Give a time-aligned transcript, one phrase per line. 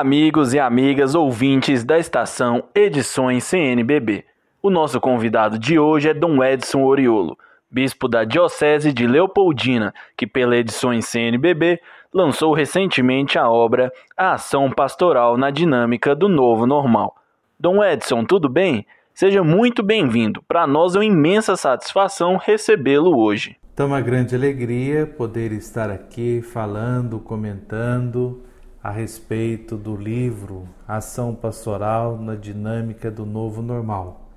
[0.00, 4.24] amigos e amigas ouvintes da estação Edições CNBB.
[4.62, 7.36] O nosso convidado de hoje é Dom Edson Oriolo,
[7.70, 11.82] bispo da Diocese de Leopoldina, que pela Edições CNBB
[12.14, 17.14] lançou recentemente a obra A Ação Pastoral na Dinâmica do Novo Normal.
[17.58, 18.86] Dom Edson, tudo bem?
[19.12, 20.42] Seja muito bem-vindo.
[20.48, 23.58] Para nós é uma imensa satisfação recebê-lo hoje.
[23.74, 28.48] Então, uma grande alegria poder estar aqui falando, comentando
[28.82, 34.30] a respeito do livro Ação Pastoral na Dinâmica do Novo Normal.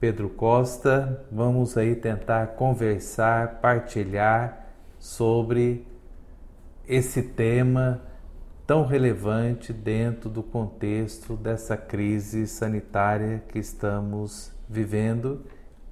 [0.00, 4.66] Pedro Costa, vamos aí tentar conversar, partilhar
[4.98, 5.86] sobre
[6.88, 8.00] esse tema
[8.66, 15.44] tão relevante dentro do contexto dessa crise sanitária que estamos vivendo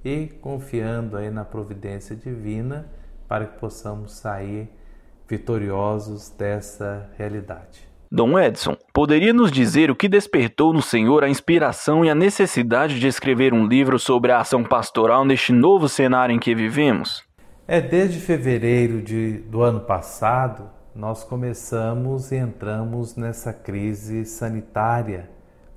[0.03, 2.89] e confiando aí na providência divina
[3.27, 4.67] para que possamos sair
[5.27, 7.90] vitoriosos dessa realidade.
[8.13, 12.99] Dom Edson, poderia nos dizer o que despertou no Senhor a inspiração e a necessidade
[12.99, 17.23] de escrever um livro sobre a ação pastoral neste novo cenário em que vivemos?
[17.65, 25.29] É desde fevereiro de, do ano passado nós começamos e entramos nessa crise sanitária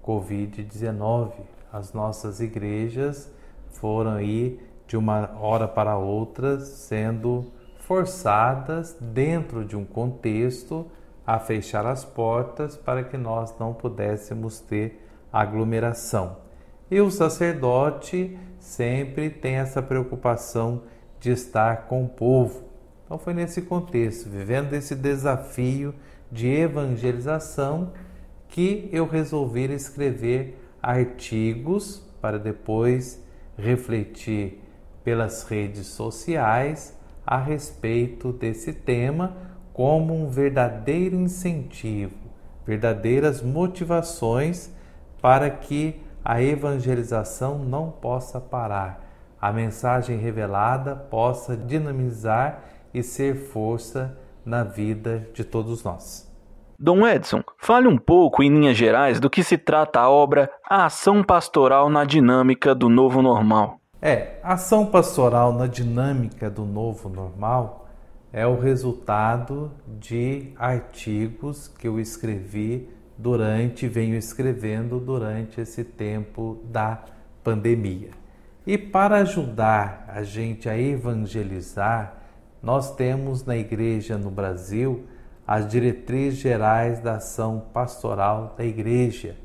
[0.05, 1.35] Covid-19.
[1.73, 3.33] As nossas igrejas
[3.71, 7.45] foram aí de uma hora para outra sendo
[7.79, 10.91] forçadas dentro de um contexto
[11.27, 15.01] a fechar as portas para que nós não pudéssemos ter
[15.33, 16.37] aglomeração.
[16.91, 20.83] E o sacerdote sempre tem essa preocupação
[21.19, 22.65] de estar com o povo.
[23.05, 25.95] Então foi nesse contexto, vivendo esse desafio
[26.31, 27.93] de evangelização,
[28.49, 33.23] que eu resolvi escrever artigos para depois
[33.57, 34.63] refletir
[35.03, 42.15] pelas redes sociais a respeito desse tema como um verdadeiro incentivo,
[42.65, 44.73] verdadeiras motivações
[45.21, 49.05] para que a evangelização não possa parar,
[49.39, 52.63] a mensagem revelada possa dinamizar
[52.95, 56.33] e ser força na vida de todos nós.
[56.79, 60.87] Dom Edson, fale um pouco, em linhas gerais, do que se trata a obra A
[60.87, 63.81] Ação Pastoral na Dinâmica do Novo Normal.
[64.01, 67.84] É, ação pastoral na dinâmica do novo normal
[68.35, 77.05] é o resultado de artigos que eu escrevi durante, venho escrevendo durante esse tempo da
[77.45, 78.11] pandemia.
[78.67, 82.25] E para ajudar a gente a evangelizar,
[82.61, 85.05] nós temos na igreja no Brasil
[85.47, 89.37] as diretrizes gerais da ação pastoral da igreja,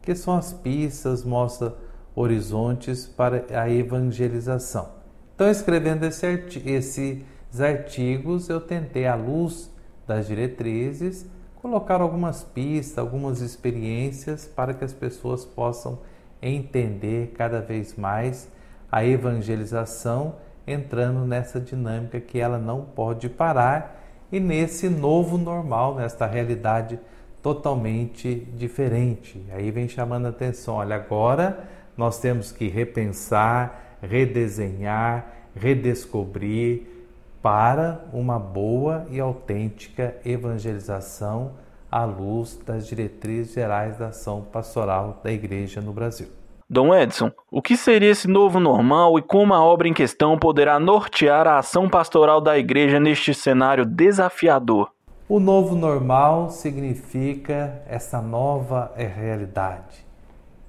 [0.00, 1.74] que são as pistas, mostra
[2.14, 4.88] horizontes para a evangelização.
[5.34, 9.70] Então, escrevendo esse esses artigos, eu tentei, à luz
[10.06, 11.26] das diretrizes,
[11.60, 15.98] colocar algumas pistas, algumas experiências para que as pessoas possam
[16.40, 18.48] entender cada vez mais
[18.90, 24.00] a evangelização, entrando nessa dinâmica que ela não pode parar
[24.30, 27.00] e nesse novo normal, nesta realidade
[27.42, 29.44] totalmente diferente.
[29.52, 31.64] Aí vem chamando a atenção, olha, agora
[31.96, 36.99] nós temos que repensar, redesenhar, redescobrir
[37.42, 41.52] para uma boa e autêntica evangelização
[41.90, 46.28] à luz das diretrizes gerais da ação pastoral da Igreja no Brasil.
[46.68, 50.78] Dom Edson, o que seria esse novo normal e como a obra em questão poderá
[50.78, 54.92] nortear a ação pastoral da Igreja neste cenário desafiador?
[55.28, 60.10] O novo normal significa essa nova realidade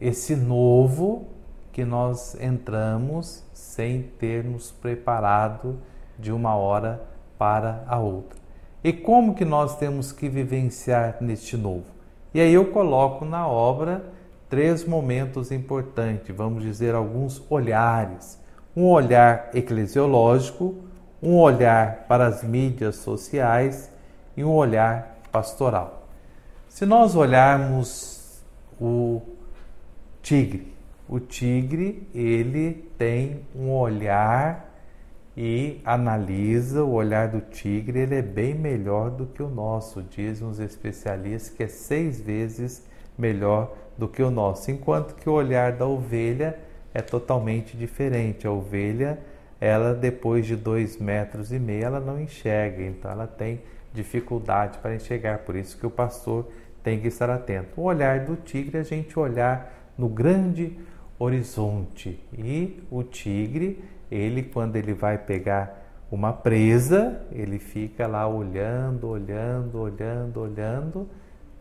[0.01, 1.27] esse novo
[1.71, 5.77] que nós entramos sem termos preparado
[6.21, 7.01] de uma hora
[7.37, 8.39] para a outra.
[8.83, 11.85] E como que nós temos que vivenciar neste novo?
[12.33, 14.05] E aí eu coloco na obra
[14.49, 18.39] três momentos importantes, vamos dizer alguns olhares.
[18.75, 20.75] Um olhar eclesiológico,
[21.21, 23.91] um olhar para as mídias sociais
[24.37, 26.07] e um olhar pastoral.
[26.69, 28.41] Se nós olharmos
[28.79, 29.21] o
[30.21, 30.73] tigre.
[31.07, 34.70] O tigre, ele tem um olhar
[35.35, 40.47] e analisa o olhar do tigre, ele é bem melhor do que o nosso, dizem
[40.47, 42.85] os especialistas que é seis vezes
[43.17, 46.57] melhor do que o nosso, enquanto que o olhar da ovelha
[46.93, 48.45] é totalmente diferente.
[48.45, 49.19] A ovelha,
[49.59, 53.61] ela depois de dois metros e meio, ela não enxerga, então ela tem
[53.93, 56.47] dificuldade para enxergar, por isso que o pastor
[56.83, 57.79] tem que estar atento.
[57.79, 60.77] O olhar do tigre, a gente olhar no grande
[61.19, 62.19] horizonte.
[62.33, 65.81] E o tigre, ele quando ele vai pegar
[66.11, 71.09] uma presa, ele fica lá olhando, olhando, olhando, olhando,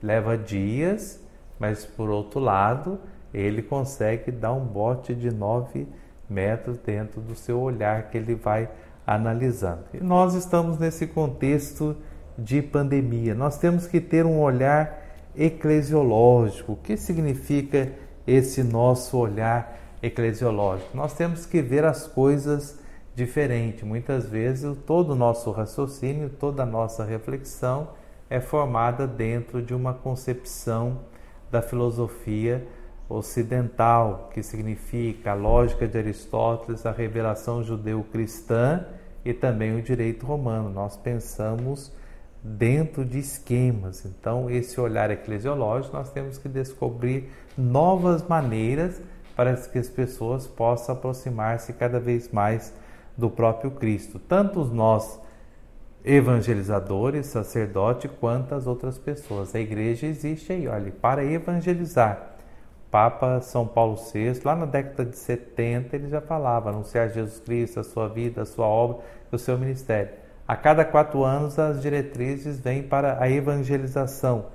[0.03, 1.25] leva dias,
[1.59, 2.99] mas por outro lado,
[3.33, 5.87] ele consegue dar um bote de 9
[6.29, 8.69] metros dentro do seu olhar que ele vai
[9.07, 9.85] analisando.
[9.95, 11.97] E nós estamos nesse contexto
[12.37, 13.35] de pandemia.
[13.35, 15.01] Nós temos que ter um olhar
[15.37, 16.73] eclesiológico.
[16.73, 17.93] O que significa
[18.27, 20.97] esse nosso olhar eclesiológico?
[20.97, 22.79] Nós temos que ver as coisas
[23.15, 23.85] diferente.
[23.85, 27.89] Muitas vezes todo o nosso raciocínio, toda a nossa reflexão
[28.29, 31.01] é formada dentro de uma concepção
[31.51, 32.67] da filosofia
[33.09, 38.87] ocidental, que significa a lógica de Aristóteles, a revelação judeu-cristã
[39.25, 40.71] e também o direito romano.
[40.71, 41.93] Nós pensamos
[42.43, 44.05] dentro de esquemas.
[44.07, 49.03] Então, esse olhar eclesiológico, nós temos que descobrir novas maneiras
[49.41, 52.75] para que as pessoas possam aproximar-se cada vez mais
[53.17, 55.19] do próprio Cristo, tanto nós
[56.05, 59.55] evangelizadores, sacerdote, quanto as outras pessoas.
[59.55, 62.33] A igreja existe aí, olha, para evangelizar.
[62.91, 67.81] Papa São Paulo VI, lá na década de 70, ele já falava anunciar Jesus Cristo,
[67.81, 68.99] a sua vida, a sua obra,
[69.33, 70.11] o seu ministério.
[70.47, 74.49] A cada quatro anos, as diretrizes vêm para a evangelização.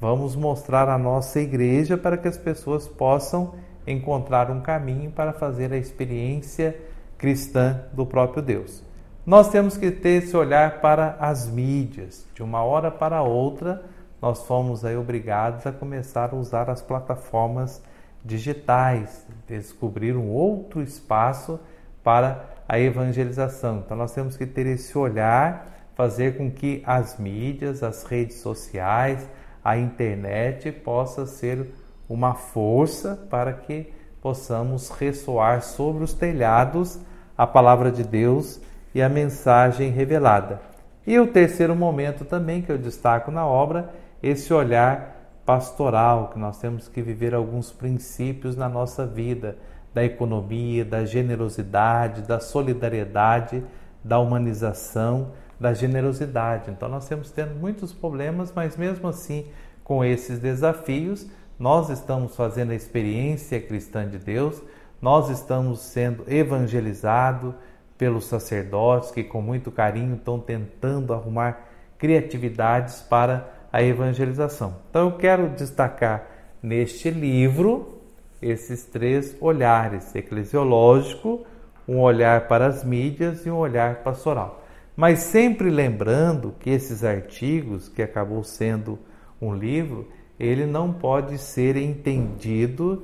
[0.00, 3.52] Vamos mostrar a nossa igreja para que as pessoas possam
[3.90, 6.76] encontrar um caminho para fazer a experiência
[7.18, 8.82] cristã do próprio Deus.
[9.26, 12.26] Nós temos que ter esse olhar para as mídias.
[12.34, 13.84] De uma hora para outra,
[14.20, 17.82] nós fomos aí obrigados a começar a usar as plataformas
[18.24, 21.60] digitais, descobrir um outro espaço
[22.02, 23.82] para a evangelização.
[23.84, 29.28] Então nós temos que ter esse olhar, fazer com que as mídias, as redes sociais,
[29.62, 31.66] a internet possa ser
[32.10, 36.98] uma força para que possamos ressoar sobre os telhados
[37.38, 38.60] a palavra de Deus
[38.92, 40.60] e a mensagem revelada.
[41.06, 45.16] E o terceiro momento também que eu destaco na obra, esse olhar
[45.46, 49.56] pastoral, que nós temos que viver alguns princípios na nossa vida,
[49.94, 53.62] da economia, da generosidade, da solidariedade,
[54.02, 56.70] da humanização, da generosidade.
[56.70, 59.46] Então nós temos tendo muitos problemas, mas mesmo assim,
[59.84, 61.26] com esses desafios,
[61.60, 64.60] nós estamos fazendo a experiência cristã de Deus
[65.00, 67.54] nós estamos sendo evangelizados
[67.96, 71.68] pelos sacerdotes que, com muito carinho, estão tentando arrumar
[71.98, 74.76] criatividades para a evangelização.
[74.90, 76.26] Então, eu quero destacar
[76.62, 78.00] neste livro
[78.42, 81.46] esses três olhares: eclesiológico,
[81.88, 84.64] um olhar para as mídias e um olhar pastoral.
[84.94, 88.98] Mas sempre lembrando que esses artigos, que acabou sendo
[89.40, 90.08] um livro,
[90.40, 93.02] ele não pode ser entendido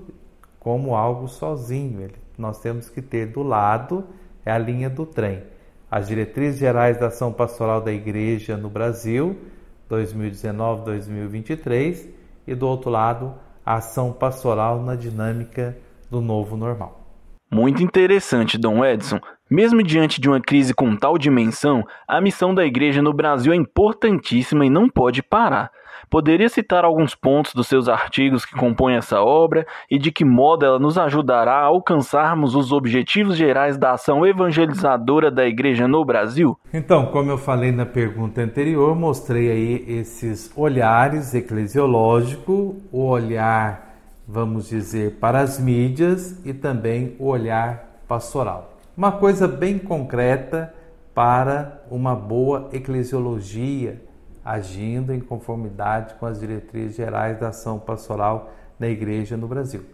[0.59, 2.00] como algo sozinho.
[2.00, 4.06] Ele, nós temos que ter do lado
[4.44, 5.43] é a linha do trem.
[5.91, 9.37] As diretrizes gerais da ação pastoral da Igreja no Brasil,
[9.91, 12.09] 2019-2023,
[12.47, 13.35] e do outro lado,
[13.65, 15.77] a ação pastoral na dinâmica
[16.11, 17.03] do novo normal.
[17.53, 19.19] Muito interessante, Dom Edson.
[19.50, 23.56] Mesmo diante de uma crise com tal dimensão, a missão da Igreja no Brasil é
[23.56, 25.71] importantíssima e não pode parar.
[26.08, 30.64] Poderia citar alguns pontos dos seus artigos que compõem essa obra e de que modo
[30.64, 36.58] ela nos ajudará a alcançarmos os objetivos gerais da ação evangelizadora da Igreja no Brasil?
[36.72, 44.69] Então, como eu falei na pergunta anterior, mostrei aí esses olhares eclesiológico, o olhar, vamos
[44.69, 48.76] dizer, para as mídias e também o olhar pastoral.
[48.96, 50.72] Uma coisa bem concreta
[51.15, 54.03] para uma boa eclesiologia
[54.46, 59.84] agindo em conformidade com as diretrizes gerais da ação pastoral da Igreja no Brasil.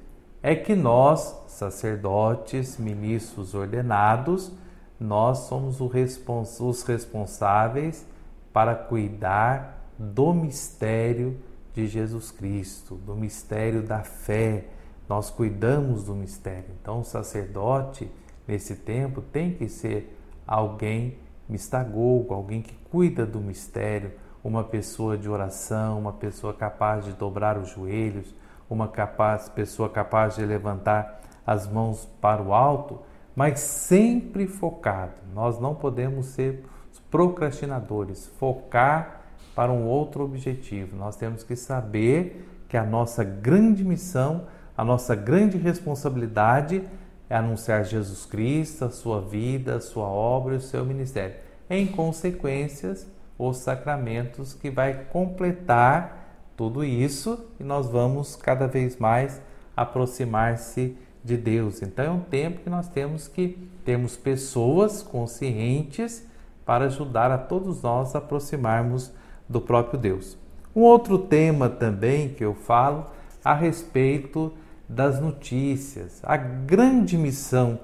[0.42, 4.52] É que nós, sacerdotes, ministros ordenados,
[5.00, 8.06] nós somos os responsáveis
[8.52, 11.38] para cuidar do mistério
[11.72, 14.66] de Jesus Cristo, do mistério da fé.
[15.08, 16.66] Nós cuidamos do mistério.
[16.82, 18.06] Então, o sacerdote,
[18.46, 20.14] nesse tempo, tem que ser
[20.46, 21.16] alguém
[21.48, 27.56] mistagogo, alguém que cuida do mistério, uma pessoa de oração, uma pessoa capaz de dobrar
[27.56, 28.34] os joelhos,
[28.68, 33.00] uma capaz, pessoa capaz de levantar as mãos para o alto,
[33.34, 35.12] mas sempre focado.
[35.34, 36.64] Nós não podemos ser
[37.10, 39.20] procrastinadores, focar
[39.54, 40.96] para um outro objetivo.
[40.96, 44.46] Nós temos que saber que a nossa grande missão,
[44.76, 46.82] a nossa grande responsabilidade
[47.28, 51.36] é anunciar Jesus Cristo, a sua vida, a sua obra e o seu ministério.
[51.68, 53.06] Em consequências,
[53.48, 59.40] os sacramentos que vai completar tudo isso e nós vamos cada vez mais
[59.76, 61.82] aproximar-se de Deus.
[61.82, 66.26] Então é um tempo que nós temos que termos pessoas conscientes
[66.64, 69.12] para ajudar a todos nós a aproximarmos
[69.48, 70.38] do próprio Deus.
[70.74, 73.06] Um outro tema também que eu falo
[73.44, 74.52] a respeito
[74.88, 76.20] das notícias.
[76.22, 77.80] A grande missão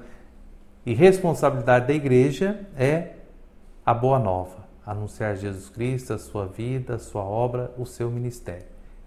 [0.86, 3.14] e responsabilidade da igreja é
[3.84, 8.64] a boa nova, anunciar Jesus Cristo, a sua vida, a sua obra, o seu ministério.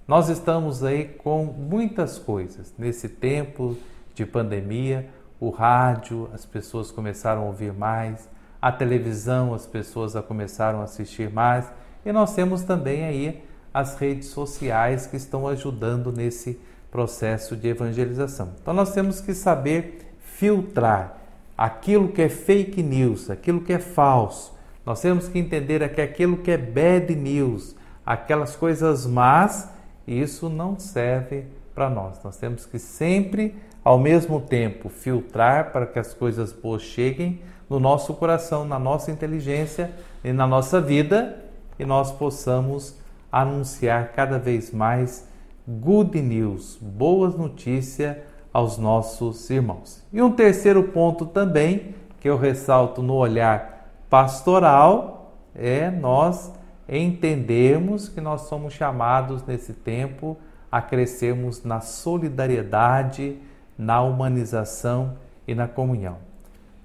[0.07, 3.75] Nós estamos aí com muitas coisas nesse tempo
[4.13, 5.09] de pandemia,
[5.39, 8.29] o rádio, as pessoas começaram a ouvir mais,
[8.61, 11.71] a televisão, as pessoas começaram a assistir mais,
[12.05, 16.59] e nós temos também aí as redes sociais que estão ajudando nesse
[16.91, 18.51] processo de evangelização.
[18.61, 21.17] Então nós temos que saber filtrar
[21.57, 24.60] aquilo que é fake news, aquilo que é falso.
[24.85, 29.69] Nós temos que entender que aquilo que é bad news, aquelas coisas más,
[30.07, 32.21] isso não serve para nós.
[32.23, 37.79] Nós temos que sempre, ao mesmo tempo, filtrar para que as coisas boas cheguem no
[37.79, 39.91] nosso coração, na nossa inteligência
[40.23, 41.41] e na nossa vida
[41.81, 42.95] e nós possamos
[43.31, 45.27] anunciar cada vez mais
[45.67, 48.17] good news, boas notícias
[48.53, 50.03] aos nossos irmãos.
[50.13, 53.70] E um terceiro ponto também que eu ressalto no olhar
[54.11, 56.51] pastoral é nós
[56.87, 60.37] entendermos que nós somos chamados nesse tempo
[60.69, 63.37] a crescermos na solidariedade,
[63.77, 65.13] na humanização
[65.47, 66.17] e na comunhão.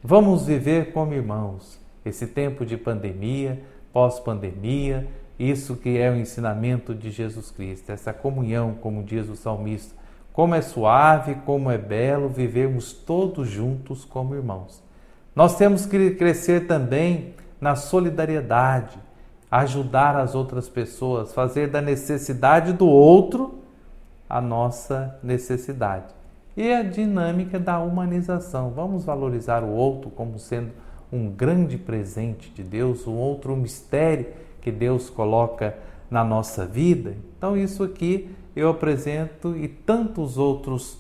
[0.01, 3.61] Vamos viver como irmãos esse tempo de pandemia,
[3.93, 9.97] pós-pandemia, isso que é o ensinamento de Jesus Cristo, essa comunhão, como diz o salmista.
[10.33, 14.86] Como é suave, como é belo vivermos todos juntos como irmãos.
[15.37, 18.99] Nós temos que crescer também na solidariedade,
[19.51, 23.59] ajudar as outras pessoas, fazer da necessidade do outro
[24.31, 26.15] a nossa necessidade.
[26.57, 28.71] E a dinâmica da humanização.
[28.71, 30.73] Vamos valorizar o outro como sendo
[31.13, 34.29] um grande presente de Deus, um outro mistério
[34.63, 35.77] que Deus coloca
[36.11, 37.15] na nossa vida.
[37.37, 40.99] Então, isso aqui eu apresento e tantos outros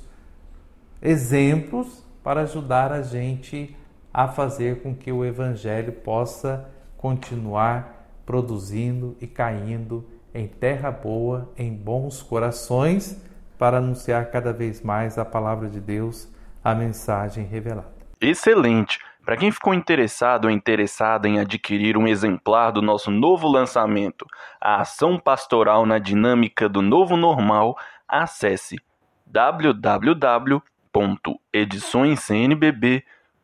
[1.00, 3.74] exemplos para ajudar a gente
[4.16, 11.70] a fazer com que o Evangelho possa continuar produzindo e caindo em terra boa, em
[11.70, 13.22] bons corações,
[13.58, 16.32] para anunciar cada vez mais a palavra de Deus,
[16.64, 17.92] a mensagem revelada.
[18.18, 19.00] Excelente!
[19.22, 24.24] Para quem ficou interessado ou interessada em adquirir um exemplar do nosso novo lançamento,
[24.58, 27.76] A Ação Pastoral na Dinâmica do Novo Normal,
[28.08, 28.78] acesse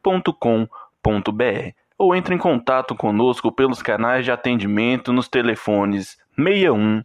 [0.02, 7.04] www.ediçõescnbb.com.br ou entre em contato conosco pelos canais de atendimento nos telefones 61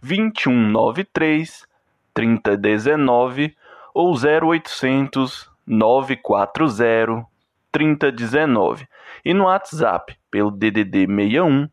[0.00, 1.66] 2193
[2.14, 3.54] 3019
[3.92, 7.26] ou 0800 940
[7.70, 8.88] 3019
[9.24, 11.68] e no WhatsApp pelo DDD 61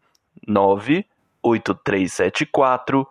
[0.48, 3.08] 98374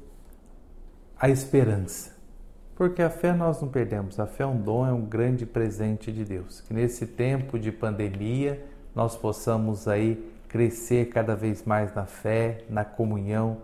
[1.16, 2.16] a esperança.
[2.76, 6.12] Porque a fé nós não perdemos, a fé é um dom, é um grande presente
[6.12, 6.60] de Deus.
[6.62, 8.60] Que nesse tempo de pandemia
[8.96, 13.60] nós possamos aí crescer cada vez mais na fé, na comunhão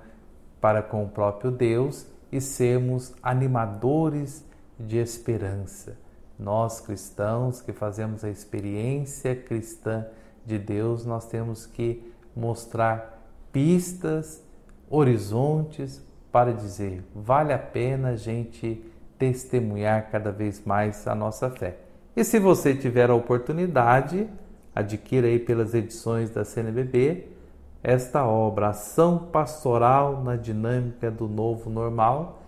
[0.62, 4.46] para com o próprio Deus e sermos animadores
[4.80, 5.98] de esperança.
[6.38, 10.06] Nós cristãos que fazemos a experiência cristã
[10.46, 14.44] de Deus, nós temos que mostrar pistas,
[14.90, 18.84] horizontes para dizer, vale a pena a gente
[19.18, 21.78] testemunhar cada vez mais a nossa fé.
[22.16, 24.28] E se você tiver a oportunidade,
[24.74, 27.38] adquira aí pelas edições da CNBB
[27.84, 32.42] esta obra, Ação Pastoral na Dinâmica do Novo Normal,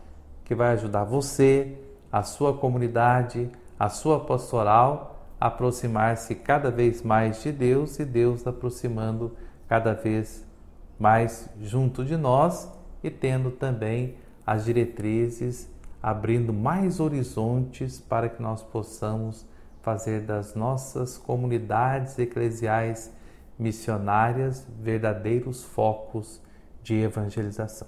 [0.44, 1.78] que vai ajudar você,
[2.12, 8.46] a sua comunidade, a sua pastoral a aproximar-se cada vez mais de Deus e Deus
[8.46, 9.32] aproximando
[9.70, 10.46] cada vez
[11.00, 12.70] mais junto de nós
[13.04, 15.70] e tendo também as diretrizes,
[16.02, 19.48] abrindo mais horizontes para que nós possamos
[19.82, 23.14] fazer das nossas comunidades eclesiais
[23.58, 26.42] missionárias verdadeiros focos
[26.82, 27.88] de evangelização.